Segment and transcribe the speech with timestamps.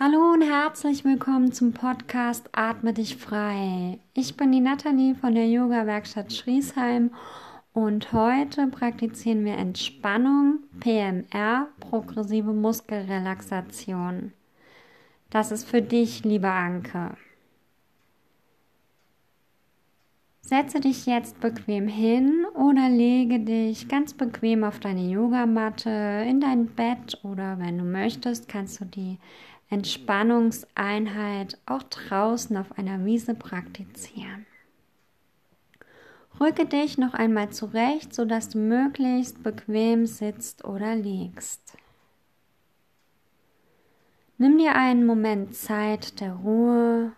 [0.00, 3.98] Hallo und herzlich willkommen zum Podcast Atme dich frei.
[4.14, 7.10] Ich bin die Nathalie von der Yoga Werkstatt Schriesheim
[7.72, 14.34] und heute praktizieren wir Entspannung, PMR, progressive Muskelrelaxation.
[15.30, 17.16] Das ist für dich, lieber Anke.
[20.42, 26.66] Setze dich jetzt bequem hin oder lege dich ganz bequem auf deine Yogamatte, in dein
[26.66, 29.18] Bett oder wenn du möchtest, kannst du die
[29.70, 34.46] Entspannungseinheit auch draußen auf einer Wiese praktizieren.
[36.40, 41.76] Rücke dich noch einmal zurecht, sodass du möglichst bequem sitzt oder liegst.
[44.38, 47.12] Nimm dir einen Moment Zeit der Ruhe,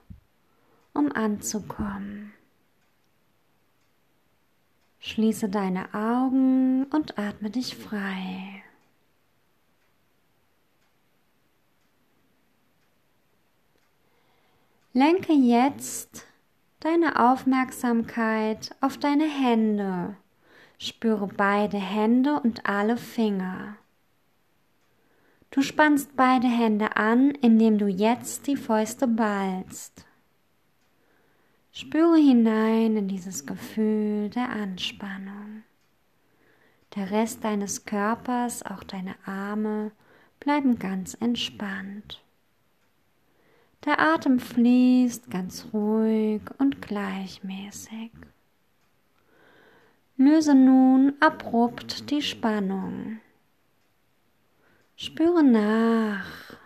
[0.94, 2.32] um anzukommen.
[5.00, 8.62] Schließe deine Augen und atme dich frei.
[14.92, 16.26] Lenke jetzt
[16.80, 20.16] deine Aufmerksamkeit auf deine Hände.
[20.78, 23.76] Spüre beide Hände und alle Finger.
[25.52, 30.06] Du spannst beide Hände an, indem du jetzt die Fäuste ballst.
[31.70, 35.62] Spüre hinein in dieses Gefühl der Anspannung.
[36.96, 39.92] Der Rest deines Körpers, auch deine Arme,
[40.40, 42.24] bleiben ganz entspannt.
[43.86, 48.10] Der Atem fließt ganz ruhig und gleichmäßig.
[50.18, 53.20] Löse nun abrupt die Spannung.
[54.96, 56.58] Spüre nach.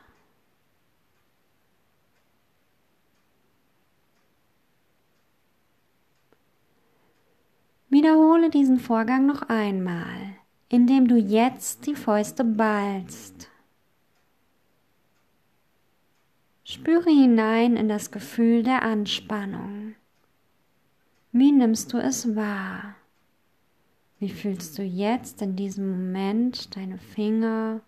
[7.91, 10.35] Wiederhole diesen Vorgang noch einmal,
[10.69, 13.49] indem du jetzt die Fäuste ballst.
[16.67, 19.97] Spüre hinein in das Gefühl der Anspannung.
[21.31, 22.95] Wie nimmst du es wahr?
[24.19, 27.83] Wie fühlst du jetzt in diesem Moment deine Finger,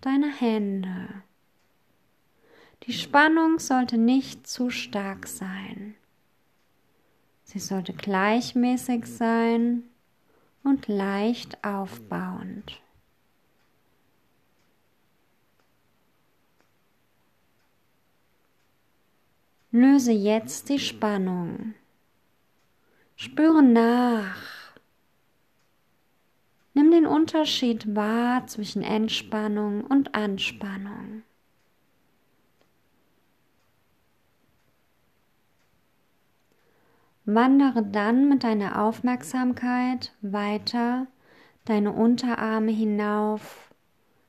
[0.00, 1.22] deine Hände?
[2.84, 5.94] Die Spannung sollte nicht zu stark sein.
[7.44, 9.82] Sie sollte gleichmäßig sein
[10.64, 12.80] und leicht aufbauend.
[19.70, 21.74] Löse jetzt die Spannung.
[23.16, 24.40] Spüre nach.
[26.72, 31.22] Nimm den Unterschied wahr zwischen Entspannung und Anspannung.
[37.26, 41.08] Wandere dann mit deiner Aufmerksamkeit weiter
[41.66, 43.70] deine Unterarme hinauf,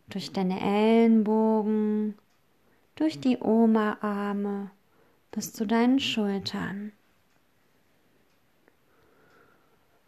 [0.09, 2.15] durch deine Ellenbogen,
[2.95, 4.71] durch die Oma-Arme
[5.31, 6.91] bis zu deinen Schultern.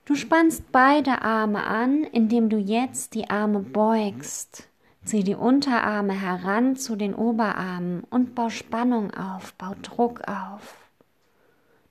[0.05, 4.67] Du spannst beide Arme an, indem du jetzt die Arme beugst.
[5.03, 10.89] Zieh die Unterarme heran zu den Oberarmen und bau Spannung auf, bau Druck auf.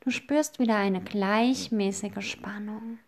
[0.01, 2.99] Du spürst wieder eine gleichmäßige Spannung.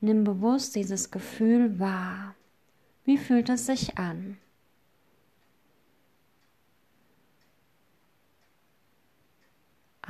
[0.00, 2.34] Nimm bewusst dieses Gefühl wahr.
[3.04, 4.38] Wie fühlt es sich an?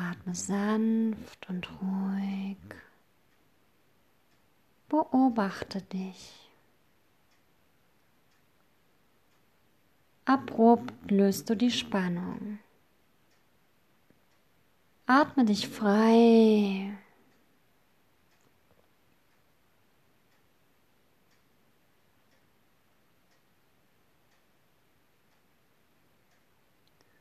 [0.00, 2.56] Atme sanft und ruhig.
[4.88, 6.50] Beobachte dich.
[10.24, 12.60] Abrupt löst du die Spannung.
[15.06, 16.96] Atme dich frei.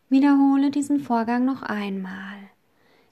[0.07, 2.38] Wiederhole diesen Vorgang noch einmal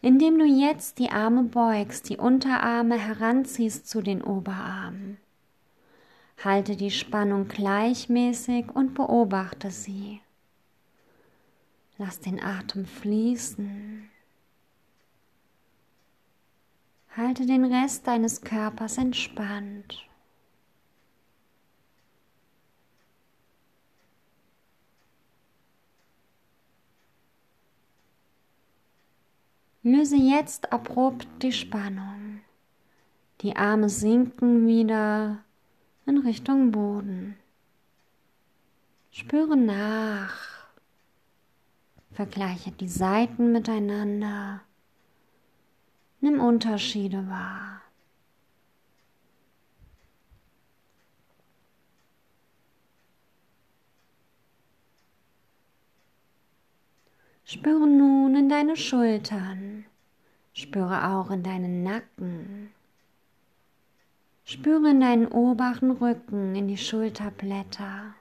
[0.01, 5.17] indem du jetzt die Arme beugst, die Unterarme heranziehst zu den Oberarmen.
[6.43, 10.21] Halte die Spannung gleichmäßig und beobachte sie.
[11.97, 14.07] Lass den Atem fließen.
[17.15, 20.06] Halte den Rest deines Körpers entspannt.
[29.89, 32.41] Löse jetzt abrupt die Spannung.
[33.39, 35.37] Die Arme sinken wieder
[36.05, 37.37] in Richtung Boden.
[39.11, 40.67] Spüre nach.
[42.11, 44.59] Vergleiche die Seiten miteinander.
[46.19, 47.79] Nimm Unterschiede wahr.
[57.49, 59.85] Spüre nun in deine Schultern,
[60.51, 62.71] spüre auch in deinen Nacken,
[64.43, 68.15] spüre in deinen oberen Rücken, in die Schulterblätter.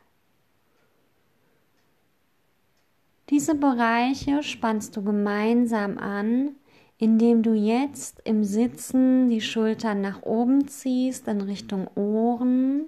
[3.28, 6.54] Diese Bereiche spannst du gemeinsam an,
[6.96, 12.84] indem du jetzt im Sitzen die Schultern nach oben ziehst in Richtung Ohren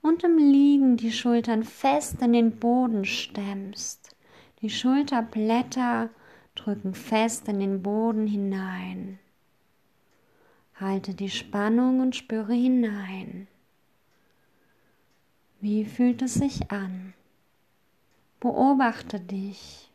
[0.00, 4.09] und im Liegen die Schultern fest in den Boden stemmst.
[4.62, 6.10] Die Schulterblätter
[6.54, 9.18] drücken fest in den Boden hinein.
[10.74, 13.48] Halte die Spannung und spüre hinein.
[15.60, 17.14] Wie fühlt es sich an?
[18.40, 19.90] Beobachte dich.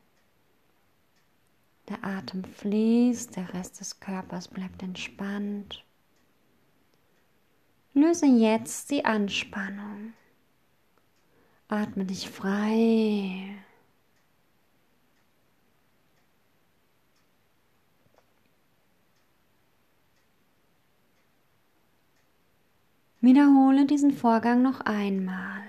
[1.89, 5.83] Der Atem fließt, der Rest des Körpers bleibt entspannt.
[7.93, 10.13] Löse jetzt die Anspannung.
[11.67, 13.55] Atme dich frei.
[23.25, 25.65] Wiederhole diesen Vorgang noch einmal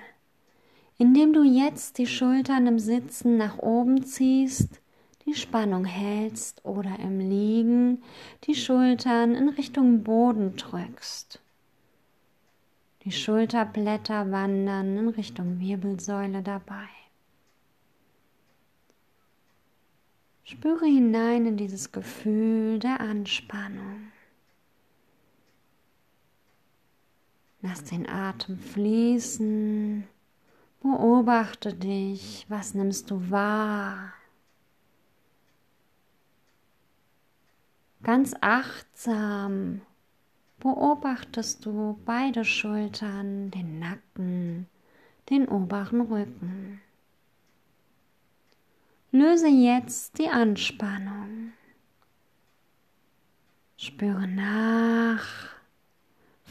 [0.98, 4.80] indem du jetzt die Schultern im Sitzen nach oben ziehst,
[5.26, 8.02] die Spannung hältst oder im Liegen
[8.44, 11.40] die Schultern in Richtung Boden drückst.
[13.02, 16.88] Die Schulterblätter wandern in Richtung Wirbelsäule dabei.
[20.44, 24.12] Spüre hinein in dieses Gefühl der Anspannung.
[27.68, 30.06] Lass den Atem fließen
[30.80, 34.12] Beobachte dich, was nimmst du wahr?
[38.04, 39.80] Ganz achtsam
[40.60, 44.68] beobachtest du beide Schultern, den Nacken,
[45.28, 46.80] den oberen Rücken.
[49.10, 51.52] Löse jetzt die Anspannung.
[53.76, 55.55] Spüre nach,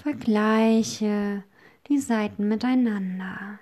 [0.05, 1.43] vergleiche
[1.87, 3.57] die Seiten miteinander.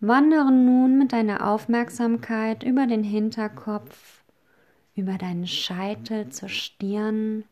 [0.00, 4.22] Wandere nun mit deiner Aufmerksamkeit über den Hinterkopf,
[4.94, 7.44] über deinen Scheitel zur Stirn,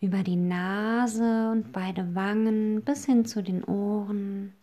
[0.00, 4.54] über die Nase und beide Wangen bis hin zu den Ohren.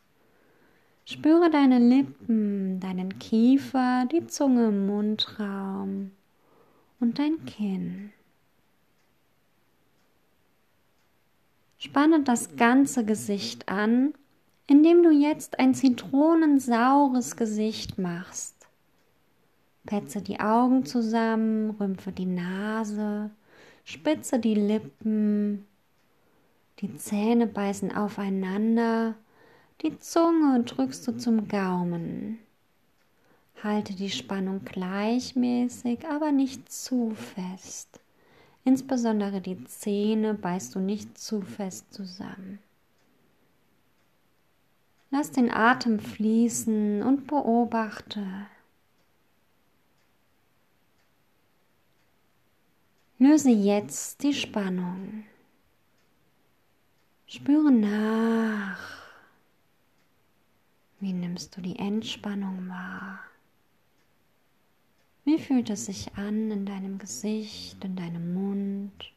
[1.06, 6.12] Spüre deine Lippen, deinen Kiefer, die Zunge im Mundraum
[7.00, 8.12] und dein Kinn.
[11.78, 14.14] Spanne das ganze Gesicht an
[14.68, 18.68] indem du jetzt ein zitronensaures Gesicht machst.
[19.86, 23.32] Petze die Augen zusammen, rümpfe die Nase,
[23.86, 25.66] spitze die Lippen,
[26.80, 29.16] die Zähne beißen aufeinander,
[29.82, 32.40] die Zunge drückst du zum Gaumen.
[33.64, 38.00] Halte die Spannung gleichmäßig, aber nicht zu fest.
[38.64, 42.60] Insbesondere die Zähne beißt du nicht zu fest zusammen.
[45.10, 48.26] Lass den Atem fließen und beobachte.
[53.18, 55.24] Löse jetzt die Spannung.
[57.26, 58.98] Spüre nach.
[61.00, 63.20] Wie nimmst du die Entspannung wahr?
[65.28, 69.12] Wie fühlt es sich an in deinem Gesicht, in deinem Mund?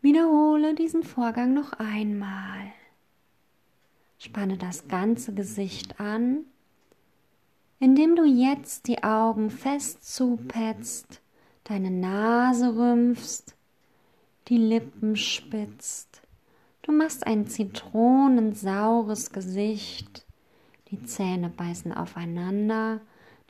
[0.00, 2.72] Wiederhole diesen Vorgang noch einmal.
[4.18, 6.44] Spanne das ganze Gesicht an,
[7.78, 11.20] indem du jetzt die Augen fest zupetzt,
[11.62, 13.54] deine Nase rümpfst,
[14.48, 16.20] die Lippen spitzt.
[16.82, 20.24] Du machst ein zitronensaures Gesicht,
[20.90, 23.00] die Zähne beißen aufeinander,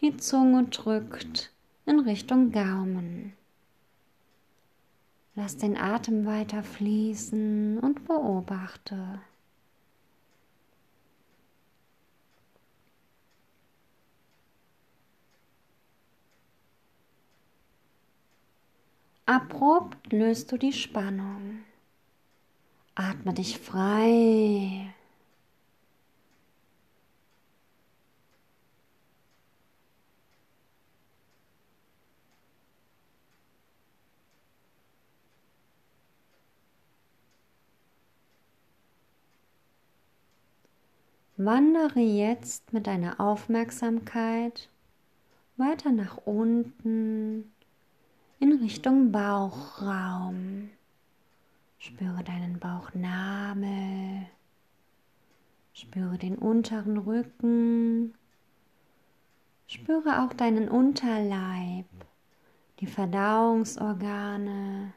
[0.00, 1.52] die Zunge drückt
[1.86, 3.34] in Richtung Gaumen.
[5.36, 9.20] Lass den Atem weiter fließen und beobachte.
[19.24, 21.60] Abrupt löst du die Spannung.
[23.02, 24.92] Atme dich frei.
[41.38, 44.68] Wandere jetzt mit deiner Aufmerksamkeit
[45.56, 47.50] weiter nach unten
[48.40, 50.68] in Richtung Bauchraum.
[51.80, 54.26] Spüre deinen Bauchnabel.
[55.72, 58.14] Spüre den unteren Rücken.
[59.66, 61.86] Spüre auch deinen Unterleib,
[62.80, 64.92] die Verdauungsorgane,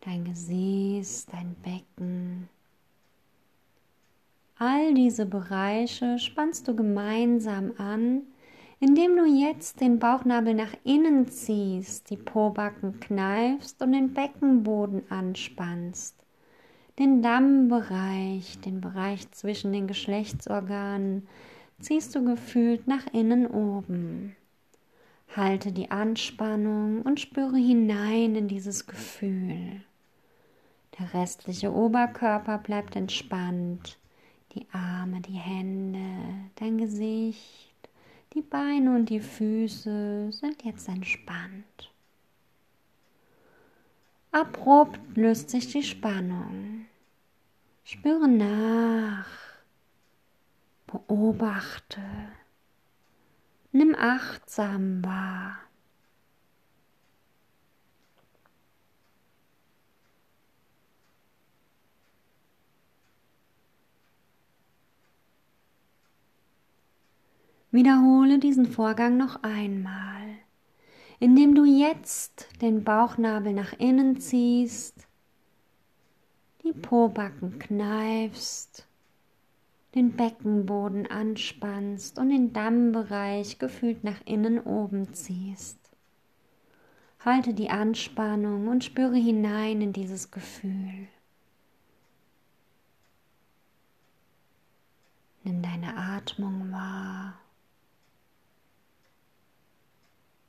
[0.00, 2.50] dein Gesäß, dein Becken.
[4.58, 8.26] All diese Bereiche spannst du gemeinsam an,
[8.82, 16.16] indem du jetzt den Bauchnabel nach innen ziehst, die Pobacken kneifst und den Beckenboden anspannst,
[16.98, 21.28] den Dammbereich, den Bereich zwischen den Geschlechtsorganen,
[21.78, 24.34] ziehst du gefühlt nach innen oben.
[25.36, 29.80] Halte die Anspannung und spüre hinein in dieses Gefühl.
[30.98, 33.96] Der restliche Oberkörper bleibt entspannt,
[34.56, 36.00] die Arme, die Hände,
[36.56, 37.71] dein Gesicht,
[38.34, 41.92] die Beine und die Füße sind jetzt entspannt.
[44.30, 46.86] Abrupt löst sich die Spannung.
[47.84, 49.28] Spüre nach.
[50.86, 52.00] Beobachte.
[53.72, 55.58] Nimm achtsam wahr.
[67.72, 70.28] Wiederhole diesen Vorgang noch einmal,
[71.18, 75.08] indem du jetzt den Bauchnabel nach innen ziehst,
[76.62, 78.86] die Pobacken kneifst,
[79.94, 85.78] den Beckenboden anspannst und den Dammbereich gefühlt nach innen oben ziehst.
[87.20, 91.08] Halte die Anspannung und spüre hinein in dieses Gefühl.
[95.42, 97.38] Nimm deine Atmung wahr.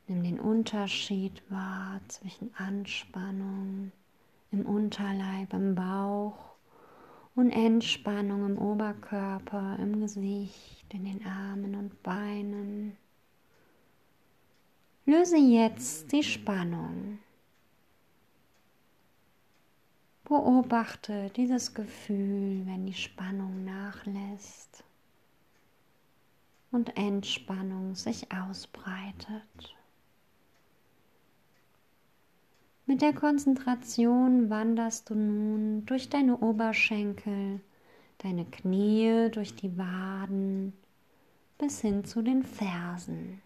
[0.07, 3.91] Nimm den Unterschied wahr zwischen Anspannung
[4.51, 6.55] im Unterleib, im Bauch
[7.35, 12.97] und Entspannung im Oberkörper, im Gesicht, in den Armen und Beinen.
[15.05, 17.19] Löse jetzt die Spannung.
[20.25, 24.83] Beobachte dieses Gefühl, wenn die Spannung nachlässt
[26.71, 29.75] und Entspannung sich ausbreitet.
[32.85, 37.61] Mit der Konzentration wanderst du nun durch deine Oberschenkel,
[38.17, 40.73] deine Knie, durch die Waden
[41.57, 43.41] bis hin zu den Fersen.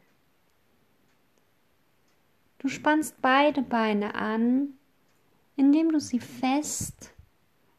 [2.57, 4.73] Du spannst beide Beine an,
[5.55, 7.13] indem du sie fest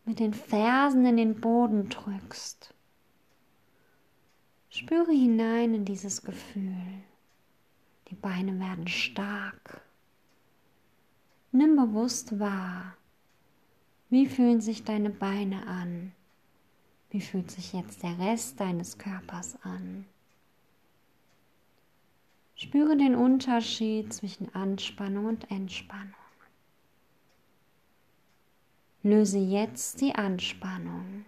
[0.05, 2.73] mit den Fersen in den Boden drückst.
[4.71, 6.77] Spüre hinein in dieses Gefühl.
[8.09, 9.83] Die Beine werden stark.
[11.59, 12.97] Nimm bewusst wahr,
[14.11, 16.13] wie fühlen sich deine Beine an?
[17.11, 20.07] Wie fühlt sich jetzt der Rest deines Körpers an?
[22.55, 26.15] Spüre den Unterschied zwischen Anspannung und Entspannung.
[29.03, 31.25] Löse jetzt die Anspannung.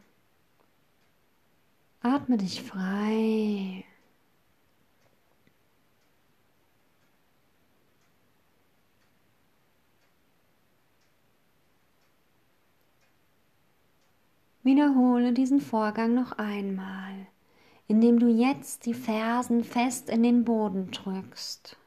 [2.02, 3.84] Atme dich frei
[14.62, 17.26] Wiederhole diesen Vorgang noch einmal,
[17.88, 21.78] indem du jetzt die Fersen fest in den Boden drückst.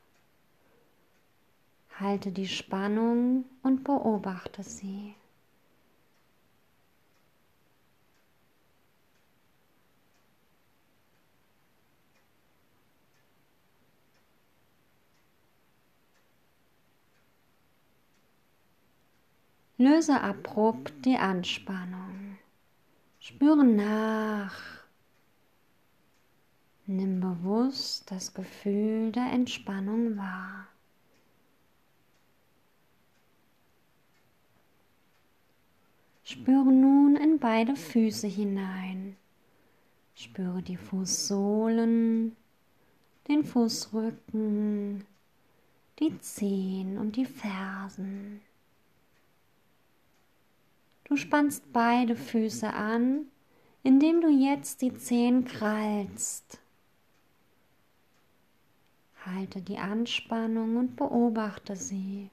[1.99, 5.13] Halte die Spannung und beobachte sie.
[19.77, 22.32] Löse abrupt die Anspannung.
[23.25, 24.83] Spüre nach.
[26.85, 30.67] Nimm bewusst das Gefühl der Entspannung wahr.
[36.25, 39.15] Spüre nun in beide Füße hinein.
[40.15, 42.35] Spüre die Fußsohlen,
[43.29, 45.05] den Fußrücken,
[45.99, 48.41] die Zehen und die Fersen.
[51.05, 53.27] Du spannst beide Füße an,
[53.83, 56.59] indem du jetzt die Zehen krallst.
[59.25, 62.29] Halte die Anspannung und beobachte sie.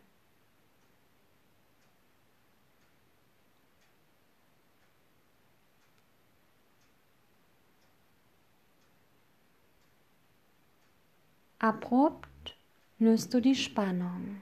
[11.59, 12.57] Abrupt
[12.99, 14.41] löst du die Spannung.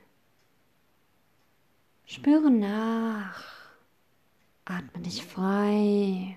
[2.06, 3.57] Spüre nach.
[4.70, 6.36] Atme dich frei.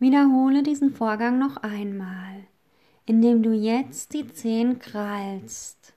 [0.00, 2.48] Wiederhole diesen Vorgang noch einmal,
[3.06, 5.94] indem du jetzt die Zehen krallst.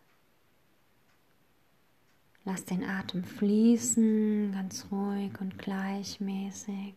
[2.46, 6.94] Lass den Atem fließen, ganz ruhig und gleichmäßig.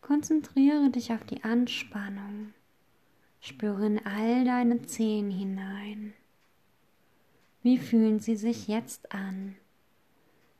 [0.00, 2.54] Konzentriere dich auf die Anspannung.
[3.40, 6.12] Spüre in all deine Zehen hinein.
[7.62, 9.56] Wie fühlen sie sich jetzt an?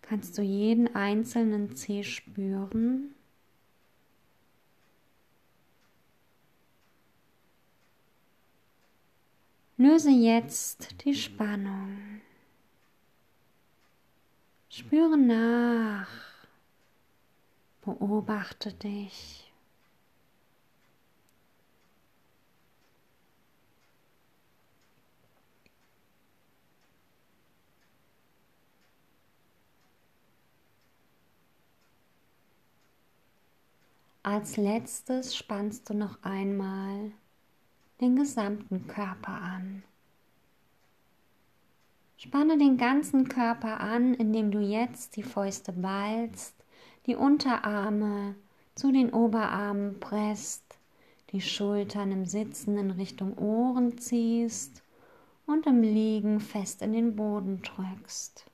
[0.03, 3.15] Kannst du jeden einzelnen Zeh spüren?
[9.77, 12.21] Löse jetzt die Spannung.
[14.69, 16.09] Spüre nach.
[17.81, 19.50] Beobachte dich.
[34.23, 37.13] Als letztes spannst du noch einmal
[38.03, 39.83] den gesamten Körper an.
[42.19, 46.55] Spanne den ganzen Körper an, indem du jetzt die Fäuste ballst,
[47.07, 48.35] die Unterarme
[48.75, 50.79] zu den Oberarmen presst,
[51.33, 54.83] die Schultern im Sitzen in Richtung Ohren ziehst
[55.47, 58.45] und im Liegen fest in den Boden drückst.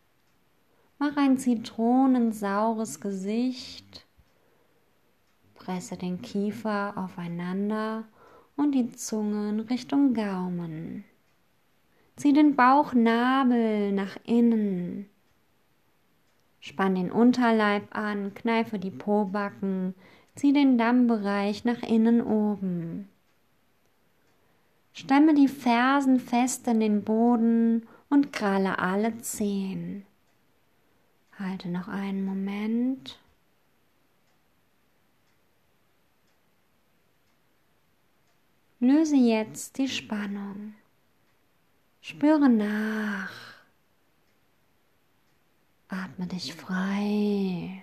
[1.01, 4.06] Mach ein zitronensaures Gesicht,
[5.67, 8.05] presse den Kiefer aufeinander
[8.55, 11.05] und die Zunge in Richtung Gaumen.
[12.15, 15.07] Zieh den Bauchnabel nach innen.
[16.61, 19.95] Spann den Unterleib an, kneife die Pobacken,
[20.37, 23.09] zieh den Dammbereich nach innen oben.
[24.93, 30.05] Stemme die Fersen fest in den Boden und kralle alle Zehen.
[31.37, 33.19] Halte noch einen Moment.
[38.79, 40.75] Löse jetzt die Spannung.
[42.03, 43.33] Spüre nach.
[45.89, 47.83] Atme dich frei.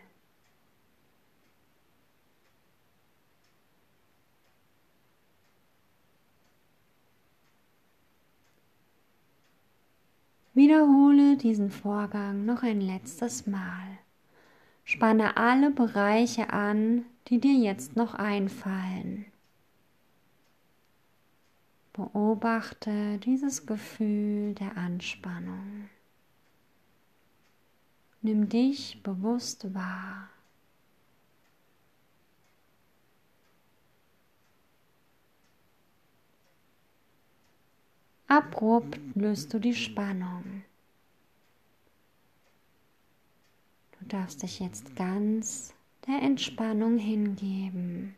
[10.53, 13.97] Wiederhole diesen Vorgang noch ein letztes Mal.
[14.83, 19.32] Spanne alle Bereiche an, die dir jetzt noch einfallen.
[21.93, 25.89] Beobachte dieses Gefühl der Anspannung.
[28.23, 30.29] Nimm dich bewusst wahr.
[38.27, 40.63] Abrupt löst du die Spannung.
[43.99, 45.75] Du darfst dich jetzt ganz
[46.07, 48.15] der Entspannung hingeben.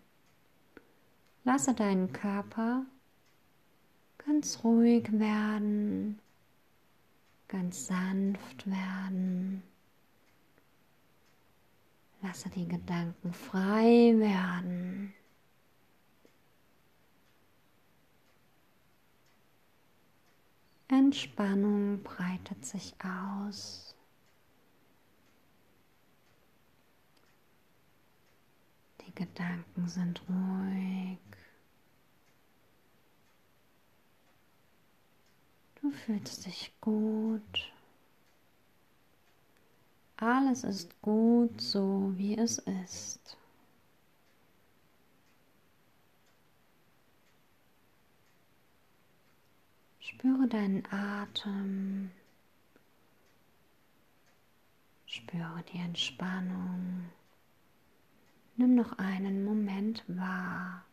[1.43, 2.85] Lasse deinen Körper
[4.25, 6.19] ganz ruhig werden,
[7.47, 9.61] ganz sanft werden.
[12.21, 15.13] Lasse die Gedanken frei werden.
[20.87, 23.95] Entspannung breitet sich aus.
[29.01, 31.34] Die Gedanken sind ruhig.
[35.85, 37.71] Du fühlst dich gut.
[40.17, 43.37] Alles ist gut so, wie es ist.
[49.99, 52.09] Spüre deinen Atem.
[55.05, 57.11] Spüre die Entspannung.
[58.55, 60.83] Nimm noch einen Moment wahr.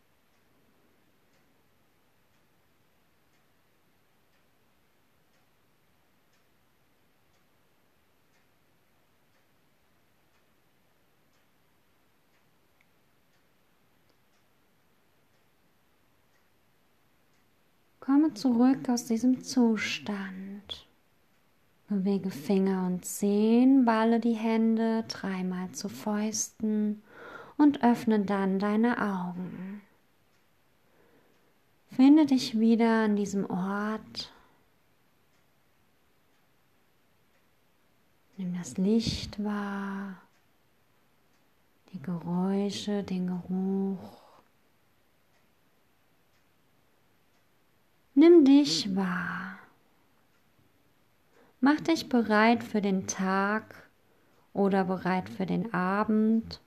[18.04, 20.88] Komme zurück aus diesem Zustand.
[21.88, 27.00] Bewege Finger und Zehen, balle die Hände dreimal zu Fäusten
[27.56, 29.82] und öffne dann deine Augen.
[31.90, 34.32] Finde dich wieder an diesem Ort.
[38.36, 40.20] Nimm das Licht wahr,
[41.92, 44.21] die Geräusche, den Geruch.
[48.14, 49.58] Nimm dich wahr.
[51.60, 53.88] Mach dich bereit für den Tag
[54.52, 56.60] oder bereit für den Abend.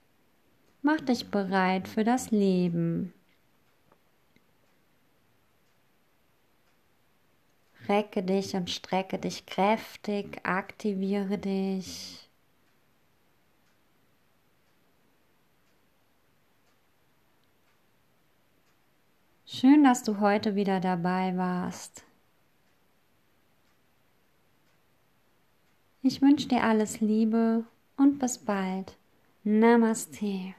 [0.82, 3.14] Mach dich bereit für das Leben.
[7.88, 12.25] Recke dich und strecke dich kräftig, aktiviere dich.
[19.58, 22.04] Schön, dass du heute wieder dabei warst.
[26.02, 27.64] Ich wünsche dir alles Liebe
[27.96, 28.98] und bis bald.
[29.46, 30.56] Namaste.